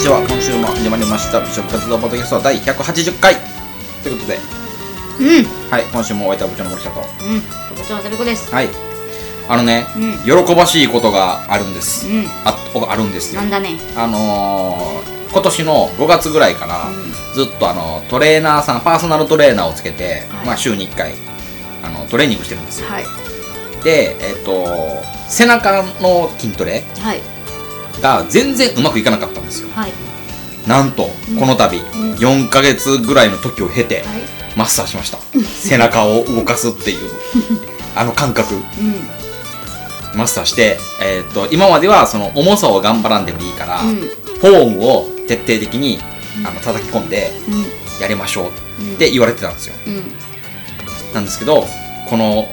[0.00, 0.20] ちは。
[0.26, 1.40] 今週も始まりました。
[1.40, 3.36] 美食活動ポッドキャスト第180回。
[4.02, 4.38] ということで。
[5.20, 5.70] うん。
[5.70, 5.84] はい。
[5.92, 7.00] 今週もお相手は部長の森下と。
[7.00, 7.40] うん。
[7.76, 8.50] 部長のセルコです。
[8.50, 8.68] はい。
[9.46, 10.46] あのね、うん。
[10.46, 12.24] 喜ばしいことがあるんです、うん。
[12.46, 13.42] あおあるんですよ。
[13.42, 13.76] なんだね。
[13.94, 17.12] あのー今年の5月ぐらいから、うん。
[17.34, 20.46] ずっとあのトレーナーさんパーソナルトレーナーをつけて、はい。
[20.46, 21.12] まあ、週に1回
[21.84, 22.88] あのトレーニングしてるんですよ。
[22.88, 23.04] はい。
[23.84, 24.64] でえっ、と
[25.28, 27.20] 背中の筋トレはい
[28.02, 29.68] が全然うまくいかなかったんですよ。
[29.70, 29.92] はい。
[30.66, 31.80] なんとこの度、ん。
[32.16, 35.18] 4ヶ月ぐらいの時を経て、はいマスターしました。
[35.44, 37.10] 背中を動かすっていう
[37.94, 38.54] あの感覚。
[38.54, 38.62] うん。
[40.18, 43.96] マスターして、えっと今まではその重さを頑張らんでもいいから、うん。
[43.96, 45.98] フォームを徹底的に
[46.44, 48.02] あの叩き込んでうん。
[48.02, 49.74] やりましょううんって言われてたんですよ。
[49.86, 51.14] うん。
[51.14, 51.64] なんですけど
[52.08, 52.46] この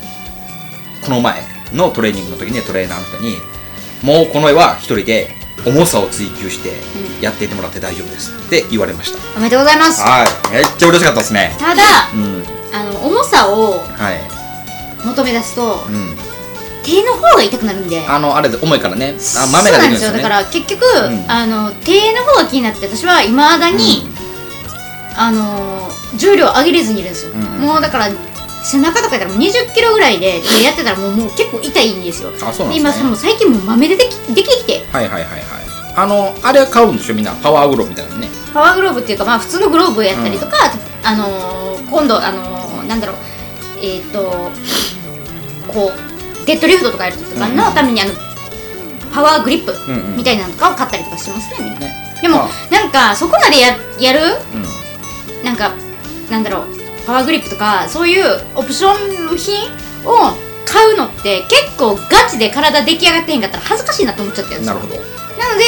[1.03, 1.42] この前
[1.73, 3.38] のトレーニングの時にトレーナーの人に
[4.03, 10.02] もうこの絵は一人で重さを追求してうんやっていってもらって大丈夫ですって言われました、おめでとうございます。
[10.02, 10.53] はい。
[10.53, 11.56] めっちゃ嬉しかったですね。
[11.59, 11.81] ただ
[12.14, 12.44] うん。
[12.73, 14.22] あの重さをはい。
[15.06, 16.16] 求め出すとうん。
[16.84, 18.06] 手の方が痛くなるんで。
[18.08, 19.16] あのあれで重いからね。
[19.38, 20.12] あ豆が出るんですよ。
[20.12, 21.31] ねそうなんですよだから結局、うん。
[21.31, 24.08] あの手の方が気になって私はいまだに、
[25.18, 27.59] あの重量上げれずにいるんですよ、うんうん。
[27.62, 28.09] もうだから
[28.72, 32.32] 背中とかやったらもう20キロぐらいで手やってたらもうもう結構痛いんですよ。
[32.42, 33.04] あそうなんでね。
[33.04, 34.86] もう最近もう豆出てきできてきて。
[34.92, 35.42] はいはいはいはい。
[35.96, 37.16] あのあれは買うんでしょ？
[37.16, 38.30] みんなパワーグローブみたいなのね。
[38.54, 40.54] パワーグローブっていうかまあ普通のグローブやったりとか、
[41.04, 43.16] あのー今度あのーなんだろう。
[43.82, 44.52] えっ、と
[45.68, 48.12] こうデッドリフトとかやる時とかのためにあの
[49.14, 50.18] パワーグリップうんうん。
[50.18, 51.70] みたいなのとかを買ったりとかしてますね。
[51.70, 51.94] みんなね。
[52.22, 52.50] でもあ。
[52.72, 54.20] なんかそこまでややる？
[55.40, 55.44] うん。
[55.44, 55.72] なんか
[56.30, 56.77] なんだろう
[57.08, 59.72] パワーグリップとかそういうオプション品
[60.05, 64.75] を買うのって結構ガチで体出来上がってへんかったら恥ずかしいなと思っちゃってるんですよ。
[64.75, 65.00] なるほど。
[65.40, 65.63] なので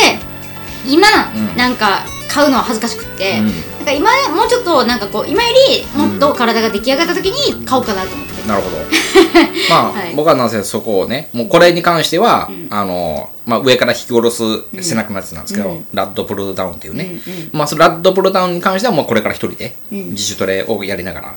[0.86, 1.58] 今、うん。
[1.58, 3.46] なんか買うのは恥ずかしくって、うん。
[3.48, 8.78] なんか今もうちょっとなんかこう今よりもっと体が出来上がった時に買おうかなと思って、なるほど。
[9.70, 10.16] まあ、はい。
[10.16, 12.68] 僕はなんせそこをねもうこれに関しては、うん。
[12.72, 14.44] あの、まあ、上から引き下ろす
[14.82, 15.86] 背中のやつなんですけど、うん。
[15.94, 17.20] ラッドプルダウンっていうね、
[17.52, 20.10] まあ、そのラッドプルダウンに関してはもうこれから一人でうん。
[20.12, 21.34] 自主トレをやりながら、っ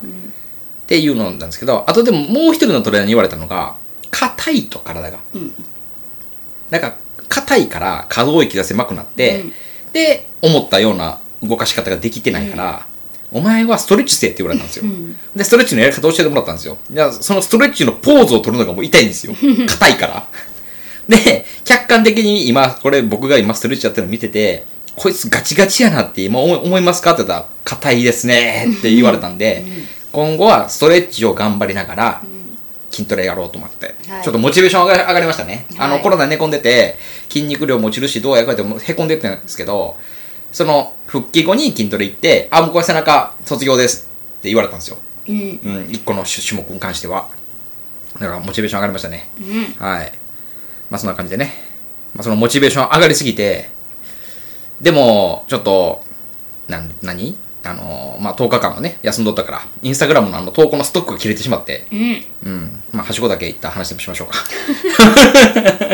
[0.87, 3.75] ていうのなんですけどあとでももう一人のトレーナーに言われたのが
[4.11, 5.55] 硬いと体が、うん。
[6.71, 6.95] なんか
[7.29, 9.53] 硬いから可動域が狭くなって、うん。
[9.93, 12.87] で思ったような動かし方ができてないから、
[13.33, 15.17] お前はストレッチせえって言われたんですよ、うん。
[15.35, 16.79] でストレッチのやり方を教えてもらったんですよ。
[16.91, 19.35] いやそのストレッチのポーズを取るのがもう痛いんですよ。
[19.69, 20.29] 硬いから。
[21.09, 29.65] で客観的に今これ僕が今ストレッチやってるの見ててこいつガチガチやなって今思い思いますかって言ったら硬いですねって言われたんで、
[30.13, 32.23] 今後はストレッチを頑張りながら
[32.91, 34.23] 筋トレやろうと思って、はい。
[34.23, 35.97] ちょっとモチベーション上が上がりましたね、あはい。
[35.97, 36.97] のコロナ寝込んでて
[37.31, 39.97] 筋肉量も落ちるしどうやかってもへこんでったんですけど
[40.53, 44.09] その復帰後に筋トレ行ってあ僕は背中卒業です
[44.39, 44.99] って言われたんですよ
[45.29, 45.47] うんうん、
[45.87, 47.29] 1個の種種目に関しては。
[48.15, 49.29] だからモチベーション上がりましたね。
[49.39, 50.13] うんはい。
[50.91, 51.53] まあそんな感じでね。
[52.15, 53.71] まあそのモチベーション上がりすぎて、
[54.81, 56.03] でも、ちょっと、
[56.69, 57.37] なん、何？
[57.65, 62.83] あのまあ10日間はね、休んどったから、インスタグラムのあの投稿のストックが切れてしまって、うんうん。
[62.93, 64.35] まあはしごだけ行った話でもしましょうか。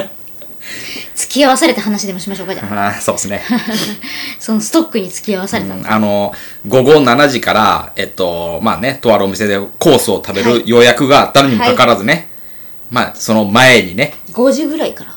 [1.38, 3.44] 付き合わされた話でもしましょうかじゃあ あーそうですね。
[4.40, 6.34] そのストックに付き合わされたうんあの、
[6.66, 12.28] 午後7時から、えっと、まあね、とあるお店でコースを食べはいる予約があったのにもかかわらずね、
[12.90, 15.14] まあその前にね、5時ぐらいから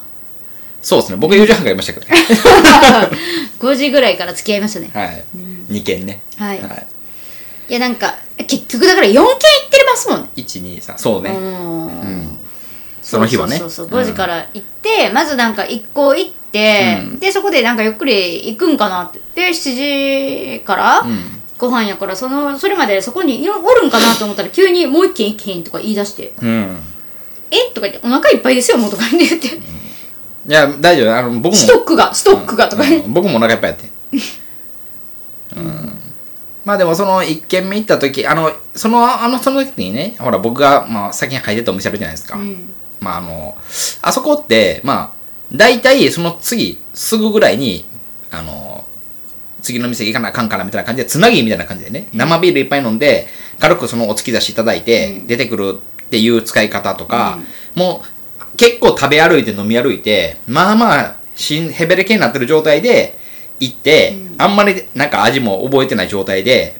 [0.84, 1.16] そうですね。
[1.18, 2.16] 僕4時半からいましたけどね。
[3.60, 5.24] 5時ぐらいから付き合いましたねはい。
[5.72, 6.22] 2件ね。
[6.38, 6.88] はいはい。
[7.70, 8.16] いやなんか
[8.48, 9.36] 結局だから4件行っ
[9.70, 10.98] てますもんね1、2、3。
[10.98, 11.32] そうね。
[11.32, 12.31] うんうん。
[13.02, 13.58] その日はね。
[13.58, 21.20] そうそうそう5時から行って、まずなんか一個行って、うんでそこでなんかゆっくり行くんかなってで7時からうん。
[21.58, 26.78] ご飯やからそのそれまでそこにいおるんかなと思ったら急にもう一軒行けへんとか言い出してうん。
[27.52, 27.72] 「え？
[27.76, 29.72] とか言って「お腹いっぱいですよもう」とか言って言って
[30.48, 31.16] いや、大丈夫。
[31.16, 31.54] あの、僕も。
[31.54, 33.90] ストックがストックがとか言って、うん僕もお腹いっぱいやって。
[35.56, 36.02] うん。
[36.66, 42.38] まあでもその1軒目行った時、あの、その、あの、その時にね、ほら僕が、まあ先に入ってたお店あるじゃないですか。
[42.38, 43.58] うんまああの、
[44.02, 45.22] あそこって、まあ、
[45.52, 47.86] 大体その次、すぐぐらいに、
[48.30, 48.86] あの、
[49.62, 53.28] 次の店行かなあかんからみたいな感じで、つなぎみたいな感じでね、生ビールいっぱい飲んで、
[53.60, 55.28] 軽くそのお突き出しいただいて、うん。
[55.28, 57.40] 出てくるっていう使い方とか、
[57.76, 63.18] もう結構食べ歩いて飲み歩いて、まあまあ、しんヘベレケになってる状態で
[63.60, 66.76] 行って、あんまりなんか味も覚えてない状態で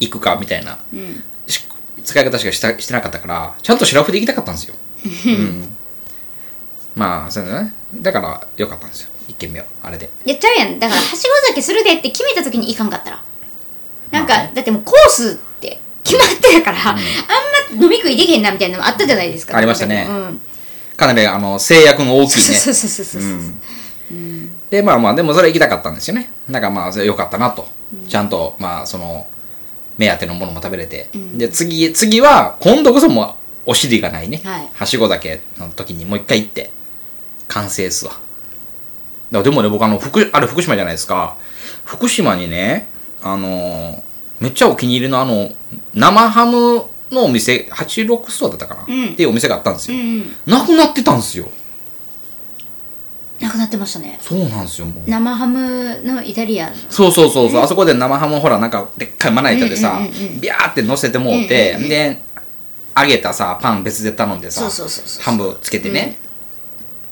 [0.00, 0.78] 行くかみたいな。
[0.92, 1.22] うん。
[1.46, 1.66] し
[2.04, 4.74] 使い方しかしたしてなかったから、ちゃんとシラフで行きたかったんですよ。
[5.04, 5.76] うん、
[6.94, 7.74] まあ、そうだね。
[7.94, 9.10] だから、よかったんですよ。
[9.28, 10.10] 1軒目をあれで。
[10.24, 10.78] やっちゃうやん。
[10.78, 13.22] だからはしご酒するでって決めた時にいかんかったら。
[14.10, 14.52] なんか、まあね。
[14.54, 17.02] だってもうコースって決まってるから、あんま
[17.84, 19.56] 飲み食いできへんなみたいなのもあったじゃないですか。
[19.56, 20.06] ありましたね。
[20.08, 20.40] うん、
[20.96, 22.56] かなりあの制約の大きいね。
[22.56, 23.32] そうそうそうそうそう、
[24.12, 24.14] う。
[24.14, 24.52] ん。
[24.70, 26.30] でまあまあでもそれ行きたかったんですよね。
[26.50, 27.68] だからまあそれ良かったなと、
[28.08, 29.26] ちゃんとまあその
[29.98, 34.86] 目当てのものも食べれて、で次次は今度こそもうお尻がないね、はい。
[34.86, 36.70] しご酒の時にもう一回行って
[37.48, 38.18] 完成っすわ。
[39.30, 41.36] でもね僕あの福あれ福島じゃないですか。
[41.84, 42.88] 福島にね
[43.22, 44.02] あのー
[44.40, 45.50] めっちゃお気に入りのあの
[45.94, 49.12] 生ハムのお店86ストアだったかな、うん。
[49.12, 51.48] っていうお店があったんですよ、うんなくなってたんですよ。
[53.40, 54.18] なくなってましたね。
[54.20, 55.08] そうなんですよもう。
[55.08, 56.70] 生ハムのイタリア。
[56.70, 62.22] ンそうそうそうそう、あそこで生ハムほらなんかでっかいまな板でさ、うんうんうんうんビャーって乗せてもうて、で
[63.02, 65.22] 揚げたさパン別で頼んでさそうそうそうそう。
[65.24, 66.18] 半分つけてね、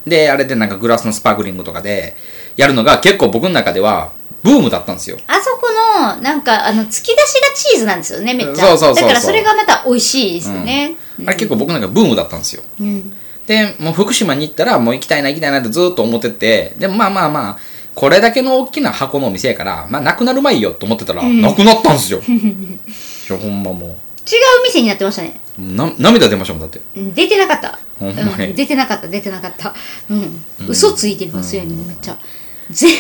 [0.07, 2.17] であれでなんかグラスのスパークリングとかで
[2.57, 4.13] やるのが結構僕の中では
[4.43, 5.19] ブームだったんですよ。
[5.27, 5.69] あそこ
[6.01, 8.67] のなんかあの突き出しがチーズなんですよねめっちゃ。
[8.67, 9.03] そうそうそうそう。
[9.03, 10.95] だからそれがまた美味しいですよね、
[11.27, 12.63] あれ結構僕なんかブームだったんですよ。
[12.81, 13.17] うん。
[13.47, 16.75] でもう福島に行ったらもう行きたいな行きたいなってずっと思ってて。
[16.79, 17.59] でもまあまあまあ
[17.95, 22.19] これだけの大きな箱のお店やからまあなくなるまいよと思ってたら、なくなったんですよ。
[22.19, 23.97] いやほんまも違う
[24.65, 25.41] 店になってましたね。
[25.59, 26.81] うな涙出ましたもんだって。
[26.97, 27.79] うん出てなかった。
[27.99, 28.51] ほんまに。
[28.51, 28.57] うん。
[28.57, 29.75] 出てなかった出てなかった。
[30.11, 32.19] うん、嘘ついてますよねめっちゃ。
[32.71, 32.91] 全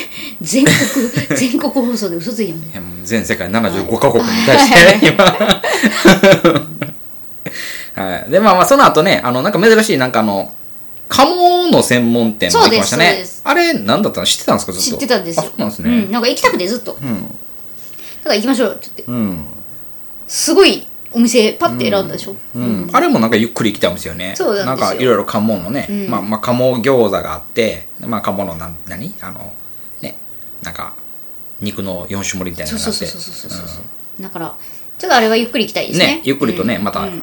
[0.40, 0.76] 全国
[1.36, 2.64] 全国放送で嘘ついてま
[3.04, 5.10] す全世界75カ国に対して。
[5.10, 5.24] ね、今。
[8.04, 8.30] はい。
[8.30, 10.52] で、まあまあ、その後ね、あの、なんか珍しい、なんかあの、
[11.08, 13.24] 鴨の専門店もできましたね。
[13.44, 14.26] あれ、なんだったの？
[14.26, 14.90] 知ってたんですか、ずっと。
[14.90, 15.42] 知ってたんですよ。
[15.42, 15.90] あ、そうなんですね。
[15.90, 17.16] うん、なんか行きたくてずっと、だうん。
[18.24, 19.12] から行きましょうって言って。
[19.12, 19.46] うん。
[20.28, 22.90] すごいお店パッて選んだでしょ、うん。
[22.92, 24.34] あれもなんかゆっくり行きたいんですよね。
[24.36, 24.96] そうなんですよ。
[24.96, 26.08] かいろいろ鴨のね、うん。
[26.08, 29.14] まあまあ鴨餃子があって、まあ鴨のなん、何？
[29.20, 29.52] あの、
[30.00, 30.16] ね、
[30.62, 30.94] なんか、
[31.60, 33.06] 肉の4種盛りみたいなのがあって。
[33.06, 34.56] そうそうそうそうそうそう、だから
[34.98, 36.06] ちょっとあれはゆっくり行きたいですね。
[36.06, 36.22] ね。
[36.24, 37.00] ゆっくりとねまた。
[37.00, 37.22] うん。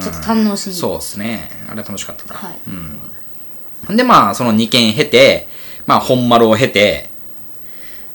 [0.00, 1.50] ちょっと堪能しに、そうですね。
[1.68, 2.40] あれ楽しかったから。
[2.40, 2.58] はい。
[3.88, 3.96] うん。
[3.96, 5.46] で、まあ、その2件経て、
[5.86, 7.10] まあ、本丸を経て、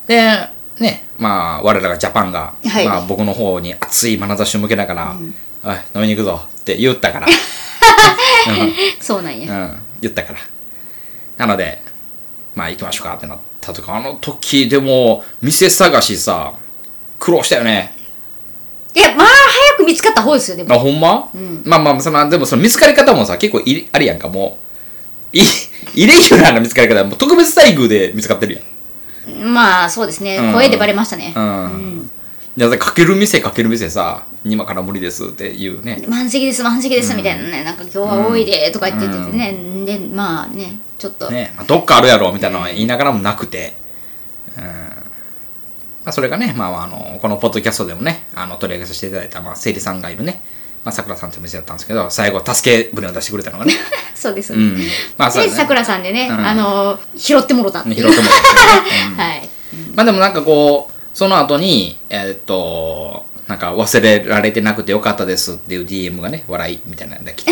[0.06, 2.88] で、ね、まあ、我らがジャパンが、はい。
[2.88, 5.16] まあ、僕の方に熱い眼差しを向けながら、
[5.64, 7.28] おい、飲みに行くぞって言ったから、
[9.00, 10.40] そうなんや、うん、言ったから。
[11.38, 11.82] なので、
[12.56, 16.54] まあ、行きましょうかってなったとか、あの時でも、店探しさ、
[17.20, 17.94] 苦労したよね。
[18.96, 20.74] いやまあ早く見つかった方ですよでも。
[20.74, 21.30] あ、ほんま、
[21.64, 24.58] まあまあ、その、でもその見つかり方もさ、結構いりあるやんか、も
[25.34, 25.38] う。
[25.38, 25.42] い、
[25.96, 28.64] イレギュラーな見つかり方、もう特別待遇で見つかってるやん。
[29.28, 30.54] まあそうですね、うん。
[30.54, 32.10] 声でバレましたね、うん。
[32.58, 36.04] いや、だかける店かける店さ、今から無理ですっていうね。
[36.08, 43.74] 満席です満席ですみたいなね、なんか今日は多いでとか言っててね、でまあねちょっと、ね、まあ、どっかあるやろみたいなのは言いながらもなくて。
[44.58, 44.64] うん。
[44.64, 50.42] まあ、それがね、まあ、あの、このポッドキャストでもね、あの、取り上げさせていただいた、まあ、せいりさんがいるね、
[50.84, 53.74] まあ、さくらさんという店だったんですけど、最後、助け舟を出してくれたのがね。
[54.16, 54.78] そうです、うん。
[55.18, 55.50] まあ、そうで。
[55.50, 59.16] さくらさんでね、うんあの拾ってもろたって拾ってもらってね。
[59.18, 59.50] はい
[59.96, 67.52] まあでもなんかこう、その後に、えーっと、なんか忘れられてなくてよかったですっていう DM がね、笑いみたいなんで来て。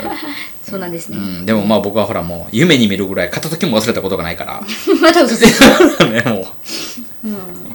[0.62, 4.62] そうなんですね、うん、でもまあ僕はほらもう夢に見るぐらい片時も忘れたことがないから。
[5.00, 6.46] また嘘ついてね、も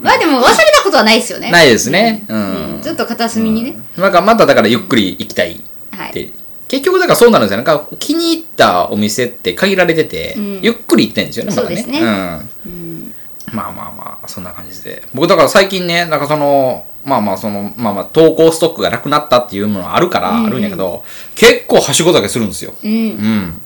[0.01, 1.51] まあでも忘れたことはないですよねう。
[1.51, 2.25] ないですね。
[2.29, 2.79] うん。
[2.81, 5.97] ずっと片隅にね、なんかまただからゆっくり行きたいって。
[5.97, 6.33] はい
[6.69, 7.63] 結局だからそうなるんですよ。
[7.63, 11.67] なんか気に入ったお店って限られてて、んゆっくり行ってんですよね、まだね。
[11.67, 12.49] そうですねうん。
[12.67, 13.13] うん
[13.51, 15.01] まあまあまあ、そんな感じで。
[15.13, 21.03] 僕だから最近ね、なんかその、まあまあその、まあまあ投稿ストックがなくなったっていうのがあるから、あるんやけど、
[21.33, 22.75] 結構はしご酒するんですよ。
[22.83, 23.61] うんうん。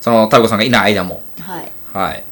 [0.00, 1.22] その、タルコさんがいない間も。
[1.40, 2.14] はいはい。
[2.14, 2.22] 行っ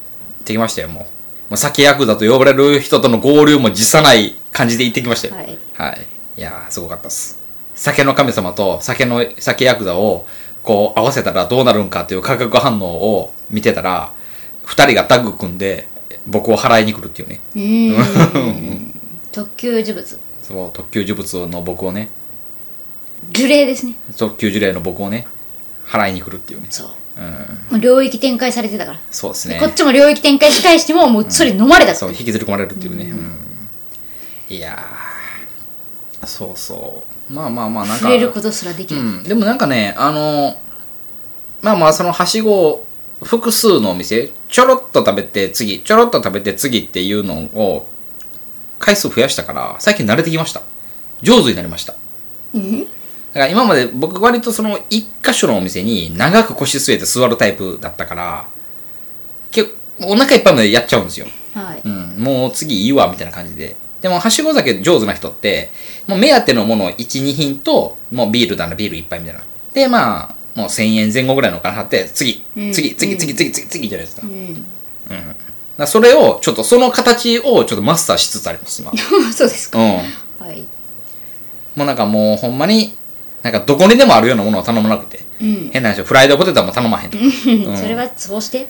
[0.44, 1.06] てきましたよ、もう。
[1.52, 5.34] もう酒ヤクザと呼ばれる人との合流も辞さない感じで行ってきましたよ。
[5.34, 6.06] はいはい。
[6.38, 7.38] いやー、すごかったっす。
[7.74, 10.26] 酒の神様と酒の、酒ヤクザを、
[10.62, 14.14] こう、合わせたらどうなるんかっていう化学反応を見てたら、
[14.64, 15.88] 二人がタッグ組んで、
[16.26, 17.40] 僕を払いに来るっていうね。
[17.54, 22.08] うーん 特級呪物そう、特級呪物の僕をね、
[23.30, 25.26] 呪霊ですね特級呪霊の僕をね、
[25.86, 26.68] 払いに来るっていうね。
[26.70, 26.94] そううん。
[27.16, 29.58] もう領域展開されてたから、そうですね。
[29.60, 33.04] こっちも領域展開し返してももうそれ飲まれたそう、引きずり込まれるっていうね。
[33.04, 34.54] うん。
[34.54, 37.32] いやー、そうそう。
[37.32, 38.02] まあまあまあ、なんか。
[38.04, 40.60] 触れることすらできない、うん、でもなんかね、あの、
[41.60, 42.86] まあまあ、そのはしご、
[43.22, 47.88] 複数のお店、ちょろっと食べて次、ちょろっと食べて次っていうのを、
[48.78, 50.62] 回数増やしたから、最近慣れてきました。
[51.22, 51.94] 上手になりました。
[52.54, 52.86] うん
[53.32, 58.48] だから今まで僕割とその一箇所のお店に長く腰据えて座るタイプだったから、
[59.50, 59.66] け
[60.00, 61.26] お腹いっぱいまでやっちゃうんですよ。
[61.54, 63.76] はいうん、もう次いいわ、みたいな感じで。
[64.00, 65.70] でも、はしご酒上手な人って、
[66.06, 69.42] もう目当てのものを1、2品と、もうビールだな、ビールいっぱいみたいな。
[69.72, 74.26] で、まあ、もう1000円前後ぐらいのお金払って、次、うん次、次、うん次、次、次、次じゃないですか。
[74.26, 74.54] ううん。
[75.06, 75.34] だんか
[75.78, 78.90] らそれを、ちょっとその形をちょっとマスターしつつあります、今。
[78.90, 78.94] う
[79.28, 79.32] ん。
[79.32, 80.02] そうですかは
[80.52, 80.66] い
[81.74, 82.98] もうなんかもうほんまに、
[83.42, 85.20] なんかどこにでもあるようなものを頼まなくて。
[85.40, 87.24] うん変な話、フライドポテトも頼まへんとか。
[87.24, 88.68] うんそれはそうして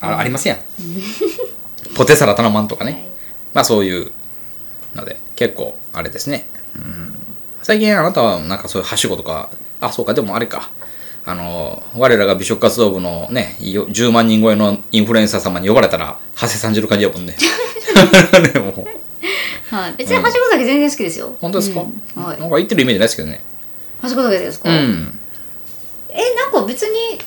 [0.00, 0.58] あありますやん。
[1.94, 2.92] ポテサラ頼まんとかね。
[2.92, 3.12] はい
[3.54, 4.10] まあそういう
[4.94, 6.46] ので、結構あれですね。
[6.74, 7.14] うん、
[7.62, 9.50] 最近あなたはなんかそういうはしごとか、
[9.80, 10.70] あ、そうか、でもあれか。
[11.24, 17.36] あの、我らが美食活動部のね、よ10万人超えのインフルエンサー様に呼ばれたら、はせさんじる感じやもんね。
[18.52, 18.86] でも
[19.70, 23.42] はい別にはしご酒全然好きですよ本当ですか、うんはいなんか言ってるイメージないですけどね。
[24.02, 24.68] はしご酒ですか？
[24.68, 25.18] うん。
[26.10, 27.18] えなんか別に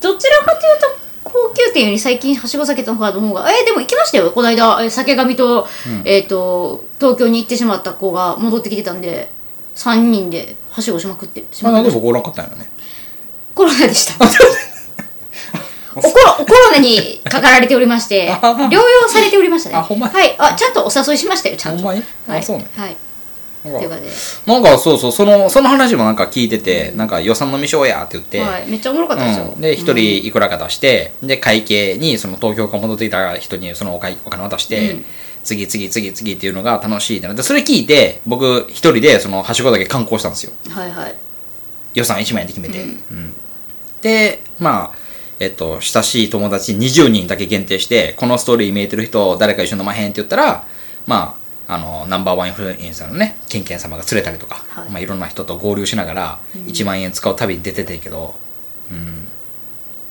[0.00, 3.00] どちらかというと高級店より最近はしご酒の方
[3.32, 4.82] がえでも行きましたよこの間。
[4.82, 5.66] え酒神と,、
[6.04, 9.30] えっ、と東京に行ってしまった子が戻ってきてたんで
[9.76, 12.70] 3人ではしごしまくってしまってで僕おらんかったんやろね。
[13.54, 14.24] コロナでした。
[15.94, 19.76] おコロおコロナにかかられておりまして療養されておりましたね。
[19.76, 20.34] あほんまはい。
[20.38, 21.82] あちゃんとお誘いしましたよちゃんと。
[21.82, 22.02] ほんまに？
[22.26, 22.68] はい、あそうね。
[22.76, 22.96] はい
[23.64, 23.96] なんか
[24.46, 35.04] なんかそうそう、その、その話もなんか聞いてて、なんか予算の未消やって言って、はい、めっちゃおもろかったですよ、うん、で、一人いくらか出して、で、会計に、その東京から戻ってきた人にそのお金お金渡して、うん。
[35.44, 40.52] 次、次、次、次っていうのが楽しいってなって、それ聞いて、僕一人でそのはしごだけ観光したんですよ。
[40.70, 41.14] はいはい。
[41.94, 42.82] 予算1万円で決めて。
[42.82, 42.88] うん。
[42.88, 43.34] うん。
[44.00, 45.02] で、まあ、
[45.40, 50.64] えっと、親しい友達20人だけ限定して、このストーリー見えてる人、誰か一緒に飲まへんって言ったら、
[51.06, 54.90] まあ、あの、ナンバーワンインフルエンサーのね、ケンケン様が連れたりとか、はい。
[54.90, 58.34] まあ、いろんな人と合流しながら、1万円使う旅に出ててんけど、
[58.90, 59.28] うん、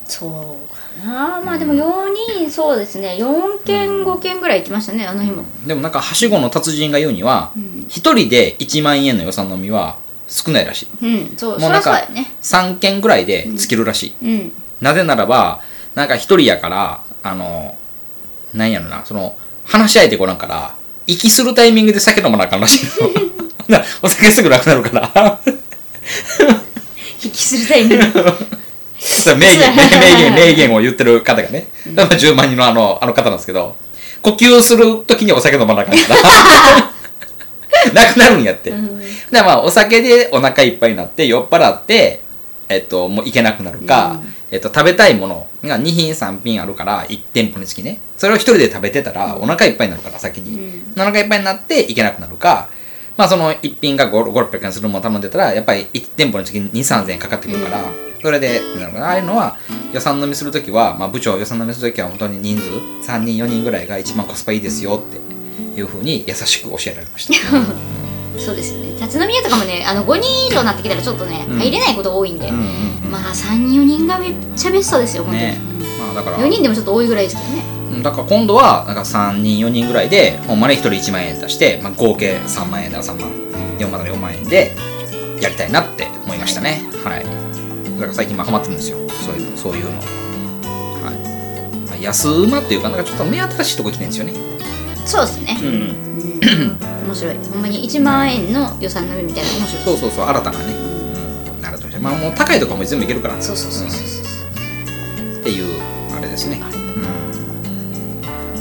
[0.06, 1.42] そうかな。
[1.42, 3.18] まあでも4人そうですね。
[3.20, 5.44] 4件5件ぐらい行きましたねあの日も。
[5.66, 10.88] でもなんか、はしごの達人が言うにはん、一、人で1万円の予算飲みは少ないらしい。
[11.02, 12.34] うんそうもうなんかそうだよね。
[12.42, 14.16] 3件ぐらいで尽きるらしい。
[14.22, 14.54] うん。
[14.82, 15.62] なぜならば、
[15.96, 17.78] なんか一人やから、あの、
[18.54, 20.76] なんやろな、その、話し相手こらんから、
[21.08, 23.80] 息するタイミングで酒飲まなあかんらしいの。
[24.02, 25.40] お酒すぐなくなるから。
[27.24, 28.06] 引きするタイミング
[29.38, 31.68] 名言、名言、名言を言ってる方がね。
[31.88, 33.76] だから10万人のあの、あの方なんですけど、
[34.22, 36.02] 呼吸するときにお酒飲まなあかんか
[37.94, 38.04] ら。
[38.06, 38.70] なくなるんやって。
[38.70, 42.22] うんでまあ、お酒でお腹いっぱいになって、酔っ払って、
[42.68, 48.00] えっと、もう行けなくなるか、うんえっと、食べたいものが2品3品あるから、1店舗につきね。
[48.22, 50.84] それを一人で食べてたら、お腹いっぱいになるから、先に。
[50.94, 51.02] うん。
[51.02, 52.70] お腹いっぱいになって行けなくなるか、
[53.18, 57.84] まあ、その1品が5、600円するもの頼んでたら、やっぱり1店舗につき2、3000円かかってくるから、
[58.22, 58.62] それで、
[59.00, 59.58] ああいうのは、
[59.92, 62.70] 予算飲みするときは、まあ、部長予算飲みするときは本当に人数、
[63.12, 67.34] 3人、4人ぐらいが一番コスパいいですよっていうふうに優しく教えられました。
[68.38, 69.02] そうですよね。
[69.02, 71.60] 立ち飲み屋とかもねあの5人以上になってきたらちょっとね、うん。
[71.60, 75.62] 入れないこと多いんで、まあ3人4人がめっちゃベストですよ本当に、ね。
[76.00, 77.66] まあだから4人でもちょっと多いぐらいですけどね。
[77.66, 77.71] うん
[78.04, 83.32] だから今度はなんか3人4人ぐらいでほんまに1人1万円出して、まあ、合計3万円だから3万。
[83.80, 84.76] 4万だから4万円で
[85.42, 86.82] やりたいなって思いましたね。
[87.04, 87.26] はい。
[87.96, 88.98] だから最近まあハマってるんですよ。
[89.26, 89.92] そういうのそういうの。
[89.92, 94.34] はい、まあ、安馬っていうかなんかちょっと目新しいとこ来てるんですよね。
[95.06, 95.58] そうですね。
[95.62, 95.68] う、ん。
[95.70, 97.38] うん、面白い。
[97.52, 99.84] ほんまに1万円の予算飲みみたいな面白い。
[99.84, 100.26] そうそうそう。
[100.26, 100.66] 新たなね、
[101.56, 103.42] うん、なるとまあもう高いとこも全部いけるから。
[103.42, 105.40] そうそうそうそうそう。
[105.42, 105.82] っていう
[106.16, 106.81] あれですね、うん、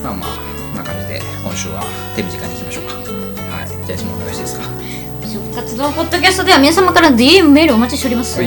[0.03, 1.83] まあまあこんな感じで今週は
[2.17, 2.95] 手短にいきましょうか。
[2.95, 3.69] はい。
[3.87, 4.67] じゃあ質問お願いしていいですか？
[5.27, 8.41] 食活動ポッドキャストでは皆様から DM メールお待ちしております。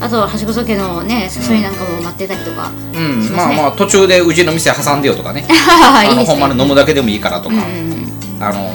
[0.00, 5.42] あとははしご酒のね誘いなんかも待ってたりとか、うん、しまあまあ途中でうちの店挟んでよとかね。
[5.46, 6.34] いあのいですね。
[6.34, 8.68] ほんまに飲むだけでもいいからとか、うんうんあの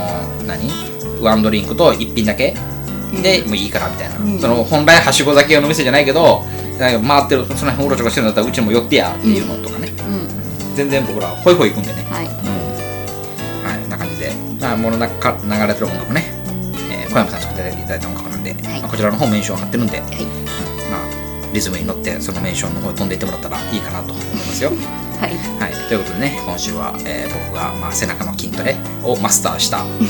[0.45, 0.71] 何？
[1.21, 2.55] ワンドリンクと一品だけ？
[3.21, 4.39] でもういいからみたいな、うん。
[4.39, 6.45] その本来はしご酒用の店じゃないけど
[6.79, 9.86] 回ってるその辺うろちょろしてるんだったらうちにも寄ってやっていうのとかね、うん
[10.77, 12.03] 全然僕らホイホイ行くんでね。
[12.03, 12.25] はい。
[12.25, 12.33] うん。
[13.67, 14.31] はいこんな感じで、
[14.61, 16.23] まあ、ものなか流れてる音楽ね、
[16.91, 18.81] えー小山さん作っていただいた音楽なんで、はい。
[18.81, 20.09] まあこちらの方メンション貼ってるんで、はい。
[20.91, 24.69] まあリズムに乗ってそのメンションの方に飛んでいってもらったらいいかなと思いますよ。
[24.69, 25.33] はい。
[25.59, 30.05] はい、ということでね、今週は、えー僕が、まあ、背中の筋トレをマスターしたと、 め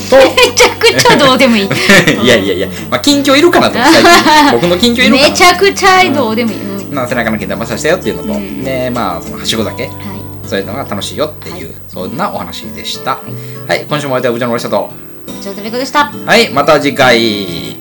[0.53, 1.63] ちゃくちゃどうでもいい。
[2.21, 4.51] いやいやいや、まあ、近況いるかなと、最近。
[4.51, 5.29] 僕の近況いるかな。
[5.29, 6.93] めちゃくちゃどうでもいい、うん。
[6.93, 8.63] まあ、背中の筋トレマスターしたよっていうのと、うん。
[8.65, 10.16] で、まあ、その、はしご酒、はい
[10.47, 13.19] そういうのが楽しいよっていう、そんなお話でした。
[13.67, 14.89] はい、今週もお相手は部長の森下と、
[15.25, 16.05] 部長とべこでした。
[16.05, 17.76] はい、また次回。